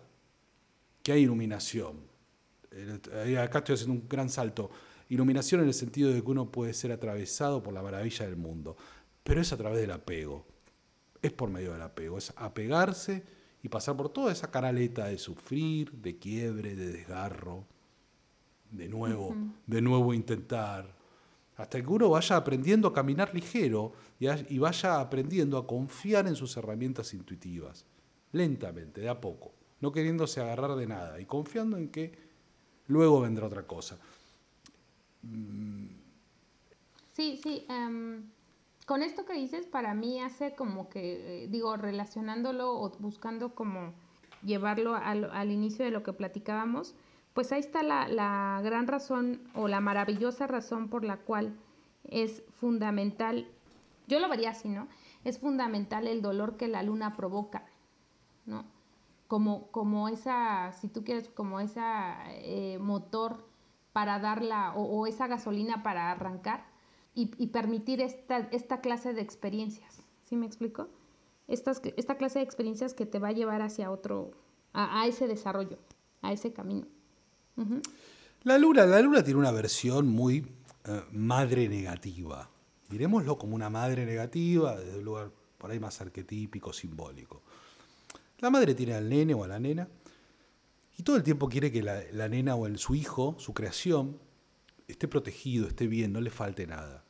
[1.02, 1.98] que hay iluminación.
[3.40, 4.70] Acá estoy haciendo un gran salto
[5.10, 8.76] Iluminación en el sentido de que uno puede ser atravesado por la maravilla del mundo,
[9.28, 10.46] pero es a través del apego,
[11.22, 13.26] es por medio del apego, es apegarse
[13.62, 17.66] y pasar por toda esa canaleta de sufrir, de quiebre, de desgarro,
[18.72, 19.36] de nuevo,
[19.66, 20.96] de nuevo intentar,
[21.58, 26.56] hasta que uno vaya aprendiendo a caminar ligero y vaya aprendiendo a confiar en sus
[26.56, 27.86] herramientas intuitivas,
[28.32, 31.20] lentamente, de a poco, no queriéndose agarrar de nada.
[31.20, 32.18] Y confiando en que
[32.88, 33.98] luego vendrá otra cosa.
[37.12, 37.66] Sí, sí.
[37.68, 38.37] Em,
[38.88, 43.94] con esto que dices, para mí hace como que, eh, digo, relacionándolo o buscando como
[44.44, 46.96] llevarlo al, inicio de lo que platicábamos,
[47.34, 51.54] pues ahí está la, gran razón o la maravillosa razón por la cual
[52.06, 53.50] es fundamental,
[54.08, 54.88] yo lo vería así, ¿no?
[55.26, 57.66] Es fundamental el dolor que la luna provoca,
[58.46, 58.64] ¿no?
[59.28, 63.46] Como, como esa, si tú quieres, como esa eh, motor
[63.92, 66.77] para darla o, esa gasolina para arrancar
[67.20, 70.02] y, permitir esta, esta, clase de experiencias.
[70.30, 70.88] ¿Sí me explico?
[71.48, 74.32] Estas, esta clase de experiencias que te va a llevar hacia otro,
[74.74, 75.80] a, ese desarrollo,
[76.22, 76.86] a ese camino.
[78.44, 80.46] La luna, la luna tiene una versión muy
[80.86, 82.52] eh, madre negativa.
[82.90, 87.42] Miremoslo como una madre negativa, desde un lugar por ahí más arquetípico, simbólico.
[88.38, 89.88] La madre tiene al nene o a la nena
[90.98, 94.20] y todo el tiempo quiere que la, nena o el, su hijo, su creación,
[94.88, 97.07] esté protegido, esté bien, no le falte nada.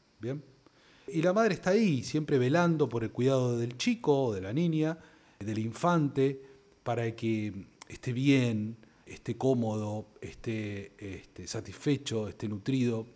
[1.08, 4.98] Y la madre está ahí, siempre velando por el cuidado del chico de la niña,
[5.40, 6.42] del infante,
[6.84, 7.54] para que
[7.88, 13.08] esté bien, esté cómodo, esté, esté satisfecho, esté nutrido.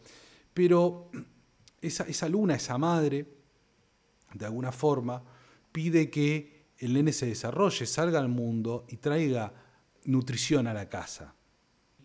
[0.54, 1.10] Pero
[1.82, 3.26] esa, esa luna, esa madre,
[4.34, 5.24] de alguna forma,
[5.72, 9.54] pide que el nene se desarrolle, salga al mundo y traiga
[10.06, 11.36] nutrición a la casa.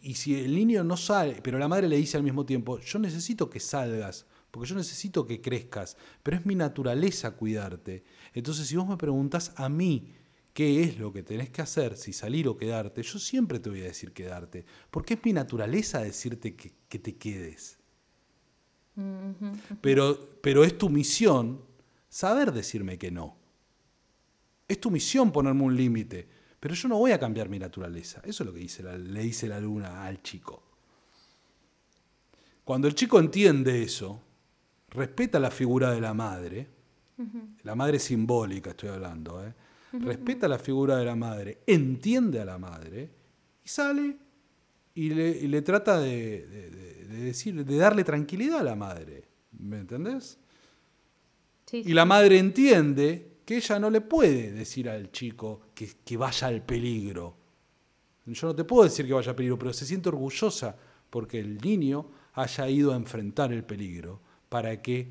[0.03, 2.99] Y si el niño no sale, pero la madre le dice al mismo tiempo, yo
[2.99, 4.26] necesito que salgas,
[4.57, 8.04] porque yo necesito que crezcas, pero es mi naturaleza cuidarte.
[8.32, 10.14] Entonces, si vos me preguntas a mí
[10.54, 13.82] qué es lo que tenés que hacer, si salir o quedarte, yo siempre te voy
[13.82, 17.78] a decir quedarte, porque es mi naturaleza decirte que, te quedes.
[19.82, 21.61] Pero, pero es tu misión
[22.09, 23.36] saber decirme que no.
[24.66, 26.26] Es tu misión ponerme un límite.
[26.59, 28.22] Pero yo no voy a cambiar mi naturaleza.
[28.24, 30.62] Eso es lo que dice le dice la luna al chico.
[32.64, 34.22] Cuando el chico entiende eso,
[34.97, 36.66] respeta la figura de la madre,
[37.62, 39.53] la madre simbólica estoy hablando, ¿eh?
[39.92, 43.11] respeta la figura de la madre, entiende a la madre
[43.64, 44.16] y sale
[44.94, 49.24] y le, trata de, decir, de darle tranquilidad a la madre.
[49.59, 50.38] ¿Me entendés?
[51.70, 56.49] Y la madre entiende que ella no le puede decir al chico que, que vaya
[56.49, 57.36] al peligro.
[58.24, 60.74] Yo no te puedo decir que vaya al peligro, pero se siente orgullosa
[61.11, 64.20] porque el niño haya ido a enfrentar el peligro
[64.57, 65.07] para que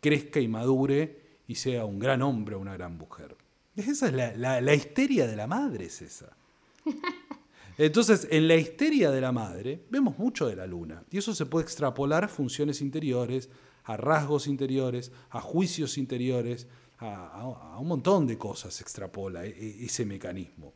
[0.00, 3.36] crezca y madure y sea un gran hombre o una gran mujer.
[3.76, 6.36] Esa es la, la, histeria de la madre, es esa.
[7.78, 11.46] Entonces, en la histeria de la madre vemos mucho de la luna y eso se
[11.46, 13.50] puede extrapolar a funciones interiores,
[13.84, 16.66] a rasgos interiores, a juicios interiores,
[16.98, 17.42] a,
[17.74, 20.74] a un montón de cosas se extrapola e, e, ese mecanismo.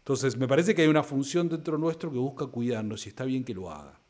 [0.00, 3.44] Entonces, me parece que hay una función dentro nuestro que busca cuidarnos y está bien
[3.44, 4.03] que lo haga.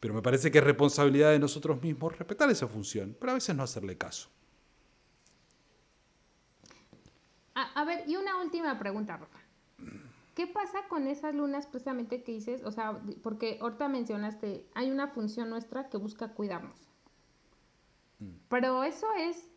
[0.00, 3.56] Pero me parece que es responsabilidad de nosotros mismos respetar esa función, pero a veces
[3.56, 4.28] no hacerle caso.
[7.54, 9.38] A, ver, y una última pregunta, Roca.
[10.34, 12.62] ¿Qué pasa con esas lunas precisamente que dices?
[12.64, 16.78] O sea, porque ahorita mencionaste, hay una función nuestra que busca cuidarnos.
[18.18, 18.32] Mm.
[18.50, 19.50] Pero eso es,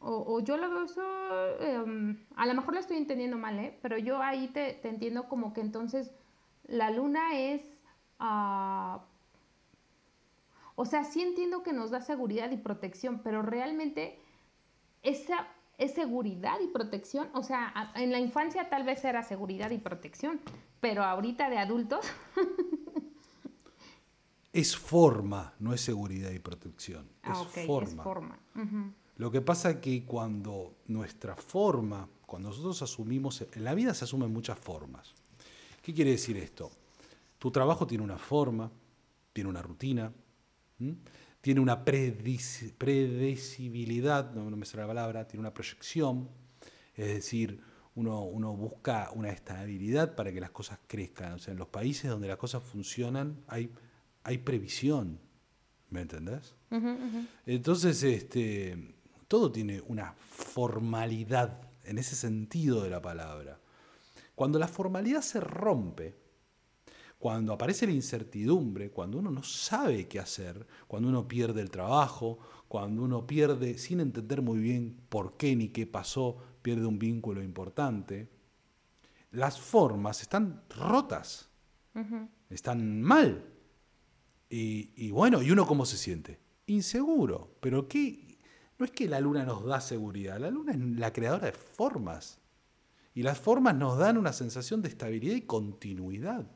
[0.00, 3.78] o, yo lo veo eso, em, a lo mejor lo estoy entendiendo mal, ¿eh?
[3.82, 6.12] Pero yo ahí te, entiendo como que entonces
[6.64, 7.62] la luna es...
[8.18, 8.98] Uh,
[10.80, 14.20] o sea, sí entiendo que nos da seguridad y protección, pero realmente
[15.02, 17.28] esa es seguridad y protección.
[17.34, 20.40] O sea, en la infancia tal vez era seguridad y protección,
[20.80, 22.06] pero ahorita de adultos.
[24.52, 27.10] es forma, no es seguridad y protección.
[27.24, 27.88] Ah, es forma.
[27.88, 28.38] Es forma.
[29.16, 34.04] Lo que pasa es que cuando nuestra forma, cuando nosotros asumimos, en la vida se
[34.04, 35.12] asumen muchas formas.
[35.82, 36.70] ¿Qué quiere decir esto?
[37.36, 38.70] Tu trabajo tiene una forma,
[39.32, 40.12] tiene una rutina,
[41.40, 46.28] tiene una predecibilidad, no, me sale la palabra, tiene una proyección,
[46.96, 47.60] es decir,
[47.94, 51.32] uno, uno, busca una estabilidad para que las cosas crezcan.
[51.32, 53.70] O sea, en los países donde las cosas funcionan hay,
[54.22, 55.18] hay previsión,
[55.90, 56.54] ¿me entendés?
[57.46, 58.94] Entonces, este,
[59.26, 63.58] todo tiene una formalidad en ese sentido de la palabra.
[64.34, 66.14] Cuando la formalidad se rompe,
[67.18, 72.38] cuando aparece la incertidumbre, cuando uno no sabe qué hacer, cuando uno pierde el trabajo,
[72.68, 77.42] cuando uno pierde, sin entender muy bien por qué ni qué pasó, pierde un vínculo
[77.42, 78.30] importante,
[79.32, 81.50] las formas están rotas,
[82.48, 83.44] están mal.
[84.48, 86.40] Y, y, bueno, ¿y uno cómo se siente?
[86.66, 87.56] Inseguro.
[87.60, 88.38] Pero ¿qué?
[88.78, 92.38] no es que la luna nos da seguridad, la luna es la creadora de formas.
[93.12, 96.46] Y las formas nos dan una sensación de estabilidad y continuidad.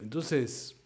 [0.00, 0.80] Entonces,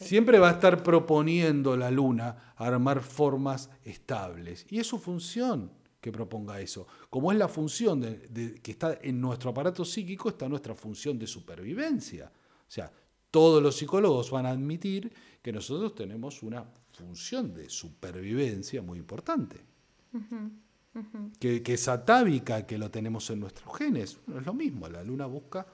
[0.00, 4.66] siempre va a estar proponiendo la luna armar formas estables.
[4.70, 5.70] Y es su función
[6.00, 6.86] que proponga eso.
[7.10, 11.26] Como es la función de, que está en nuestro aparato psíquico, está nuestra función de
[11.26, 12.26] supervivencia.
[12.26, 12.90] O sea,
[13.30, 19.60] todos los psicólogos van a admitir que nosotros tenemos una función de supervivencia muy importante.
[21.38, 24.18] que, que, es atávica, que lo tenemos en nuestros genes.
[24.26, 25.66] No es lo mismo, la luna busca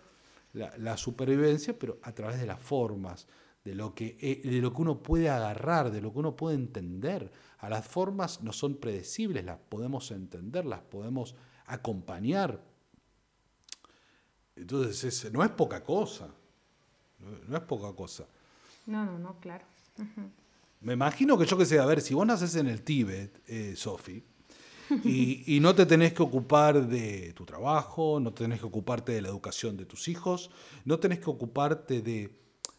[0.53, 3.27] la, supervivencia, pero a través de las formas,
[3.65, 6.57] de lo, que, eh, de lo que uno puede agarrar, de lo que uno puede
[6.57, 7.31] entender.
[7.59, 11.35] A las formas no son predecibles, las podemos entender, las podemos
[11.67, 12.63] acompañar.
[14.57, 16.29] Entonces, no es poca cosa.
[17.49, 18.25] No, es poca cosa.
[18.87, 19.67] No, no, no, claro.
[20.81, 23.75] Me imagino que yo que sé, a ver, si vos naces en el Tíbet, eh,
[23.77, 24.25] Sofi,
[25.05, 29.29] y, no te tenés que ocupar de tu trabajo, no tenés que ocuparte de la
[29.29, 30.51] educación de tus hijos,
[30.85, 32.31] no tenés que ocuparte de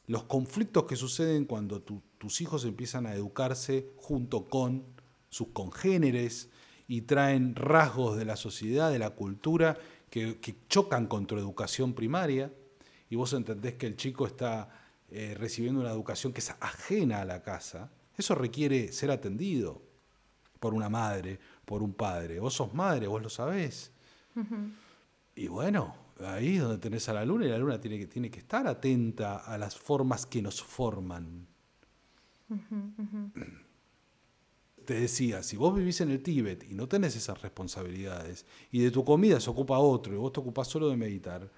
[0.07, 4.86] los conflictos que suceden cuando tus hijos empiezan a educarse junto con
[5.30, 6.49] sus congéneres
[6.88, 9.78] y traen rasgos de la sociedad, de la cultura,
[10.10, 12.51] que, chocan con tu educación primaria,
[13.12, 14.70] y vos entendés que el chico está
[15.12, 19.82] eh, recibiendo una educación que es ajena a la casa, eso requiere ser atendido
[20.60, 21.39] por una madre,
[21.70, 22.39] por un padre.
[22.39, 23.91] Vos sos madre, vos lo sabés.
[25.36, 28.32] Y bueno, ahí es donde tenés a la luna y la luna tiene que, tiene
[28.32, 31.45] que estar atenta a las formas que nos forman.
[34.84, 38.89] Te decía, si vos vivís en el Tíbet y no tenés esas responsabilidades, y de
[38.89, 41.51] tu comida se ocupa otro, y vos te ocupás solo de meditar,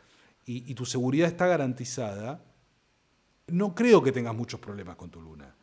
[0.45, 2.43] y, y tu seguridad está garantizada,
[3.47, 5.55] no creo que tengas muchos problemas con tu luna.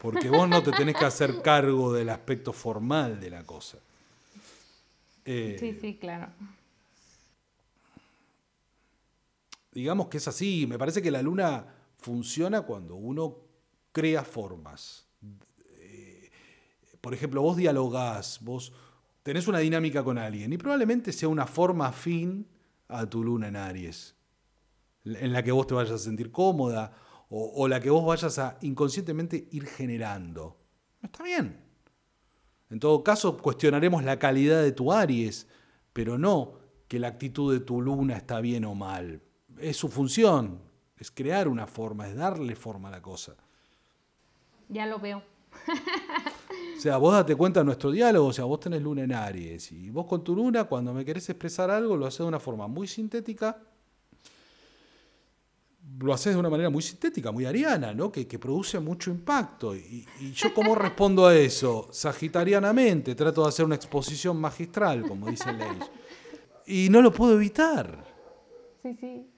[0.00, 3.78] Porque vos no te tenés que hacer cargo del aspecto formal de la cosa.
[5.24, 6.28] Eh, sí, sí, claro.
[9.72, 10.66] Digamos que es así.
[10.66, 11.66] Me parece que la luna
[11.98, 13.36] funciona cuando uno
[13.92, 15.06] crea formas.
[15.76, 16.30] Eh,
[17.00, 18.72] por ejemplo, vos dialogás, vos
[19.22, 22.46] tenés una dinámica con alguien y probablemente sea una forma afín
[22.88, 24.14] a tu luna en Aries,
[25.04, 26.92] en la que vos te vayas a sentir cómoda
[27.34, 30.58] o, o la que vos vayas a inconscientemente ir generando.
[31.02, 31.58] Está bien.
[32.68, 35.48] En todo caso, cuestionaremos la calidad de tu Aries,
[35.94, 39.22] pero no que la actitud de tu luna está bien o mal.
[39.58, 40.60] Es su función,
[40.98, 43.34] es crear una forma, es darle forma a la cosa.
[44.68, 45.22] Ya lo veo.
[46.76, 49.72] O sea, vos date cuenta de nuestro diálogo, o sea, vos tenés luna en Aries
[49.72, 52.66] y vos con tu luna, cuando me querés expresar algo, lo haces de una forma
[52.66, 53.62] muy sintética,
[56.02, 58.10] lo haces de una manera muy sintética, muy ariana, ¿no?
[58.10, 59.74] Que, que produce mucho impacto.
[59.74, 61.88] Y, y yo cómo respondo a eso?
[61.90, 65.90] Sagitarianamente, trato de hacer una exposición magistral, como dice Leis.
[66.66, 68.04] Y no lo puedo evitar.
[68.82, 69.28] Sí, sí.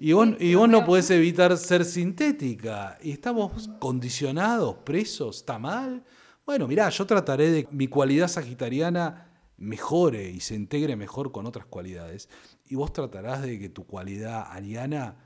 [0.00, 2.98] Y vos, y vos no podés evitar ser sintética.
[3.02, 6.04] Y estamos condicionados, presos, ¿está mal?
[6.44, 11.46] Bueno, mirá, yo trataré de que mi cualidad sagitariana mejore y se integre mejor con
[11.46, 12.28] otras cualidades.
[12.68, 15.16] Y vos tratarás de que tu cualidad ariana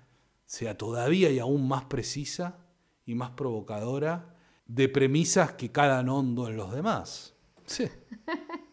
[0.47, 2.59] sea todavía y aún más precisa
[3.05, 4.35] y más provocadora
[4.67, 7.35] de premisas que calan hondo en los demás.
[7.67, 7.87] Sí.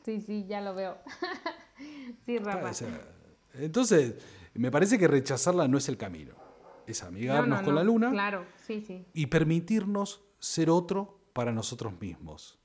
[0.05, 0.97] Sí, sí, ya lo veo.
[2.25, 2.69] Sí, Rafa.
[2.69, 3.07] O sea,
[3.53, 4.15] entonces,
[4.53, 6.35] me parece que rechazarla no es el camino.
[6.87, 7.79] Es No, amigarnos no, con no.
[7.79, 9.05] la luna Claro, sí, sí.
[9.13, 12.59] y permitirnos ser otro para nosotros mismos.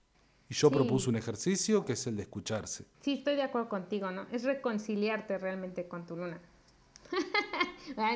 [0.48, 0.74] Y yo Sí.
[0.74, 2.86] propuse un ejercicio que es el de escucharse.
[3.02, 4.26] Sí, estoy de acuerdo contigo, ¿no?
[4.32, 6.40] Es reconciliarte realmente con tu luna.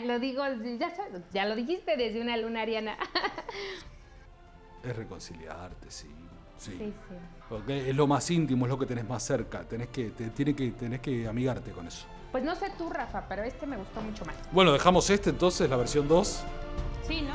[0.04, 0.42] Lo digo,
[0.78, 2.96] ya, sabes, ya lo dijiste desde una luna ariana.
[4.82, 6.08] Es reconciliarte, sí.
[6.58, 6.72] Sí.
[6.72, 7.14] Sí, sí.
[7.48, 9.62] Porque es lo más íntimo, es lo que tenés más cerca.
[9.62, 12.06] Tenés que, te, tiene que, tenés que amigarte con eso.
[12.30, 14.34] Pues no sé tú, Rafa, pero este me gustó mucho más.
[14.52, 16.44] Bueno, dejamos este entonces, la versión 2.
[17.06, 17.32] Sí, ¿no?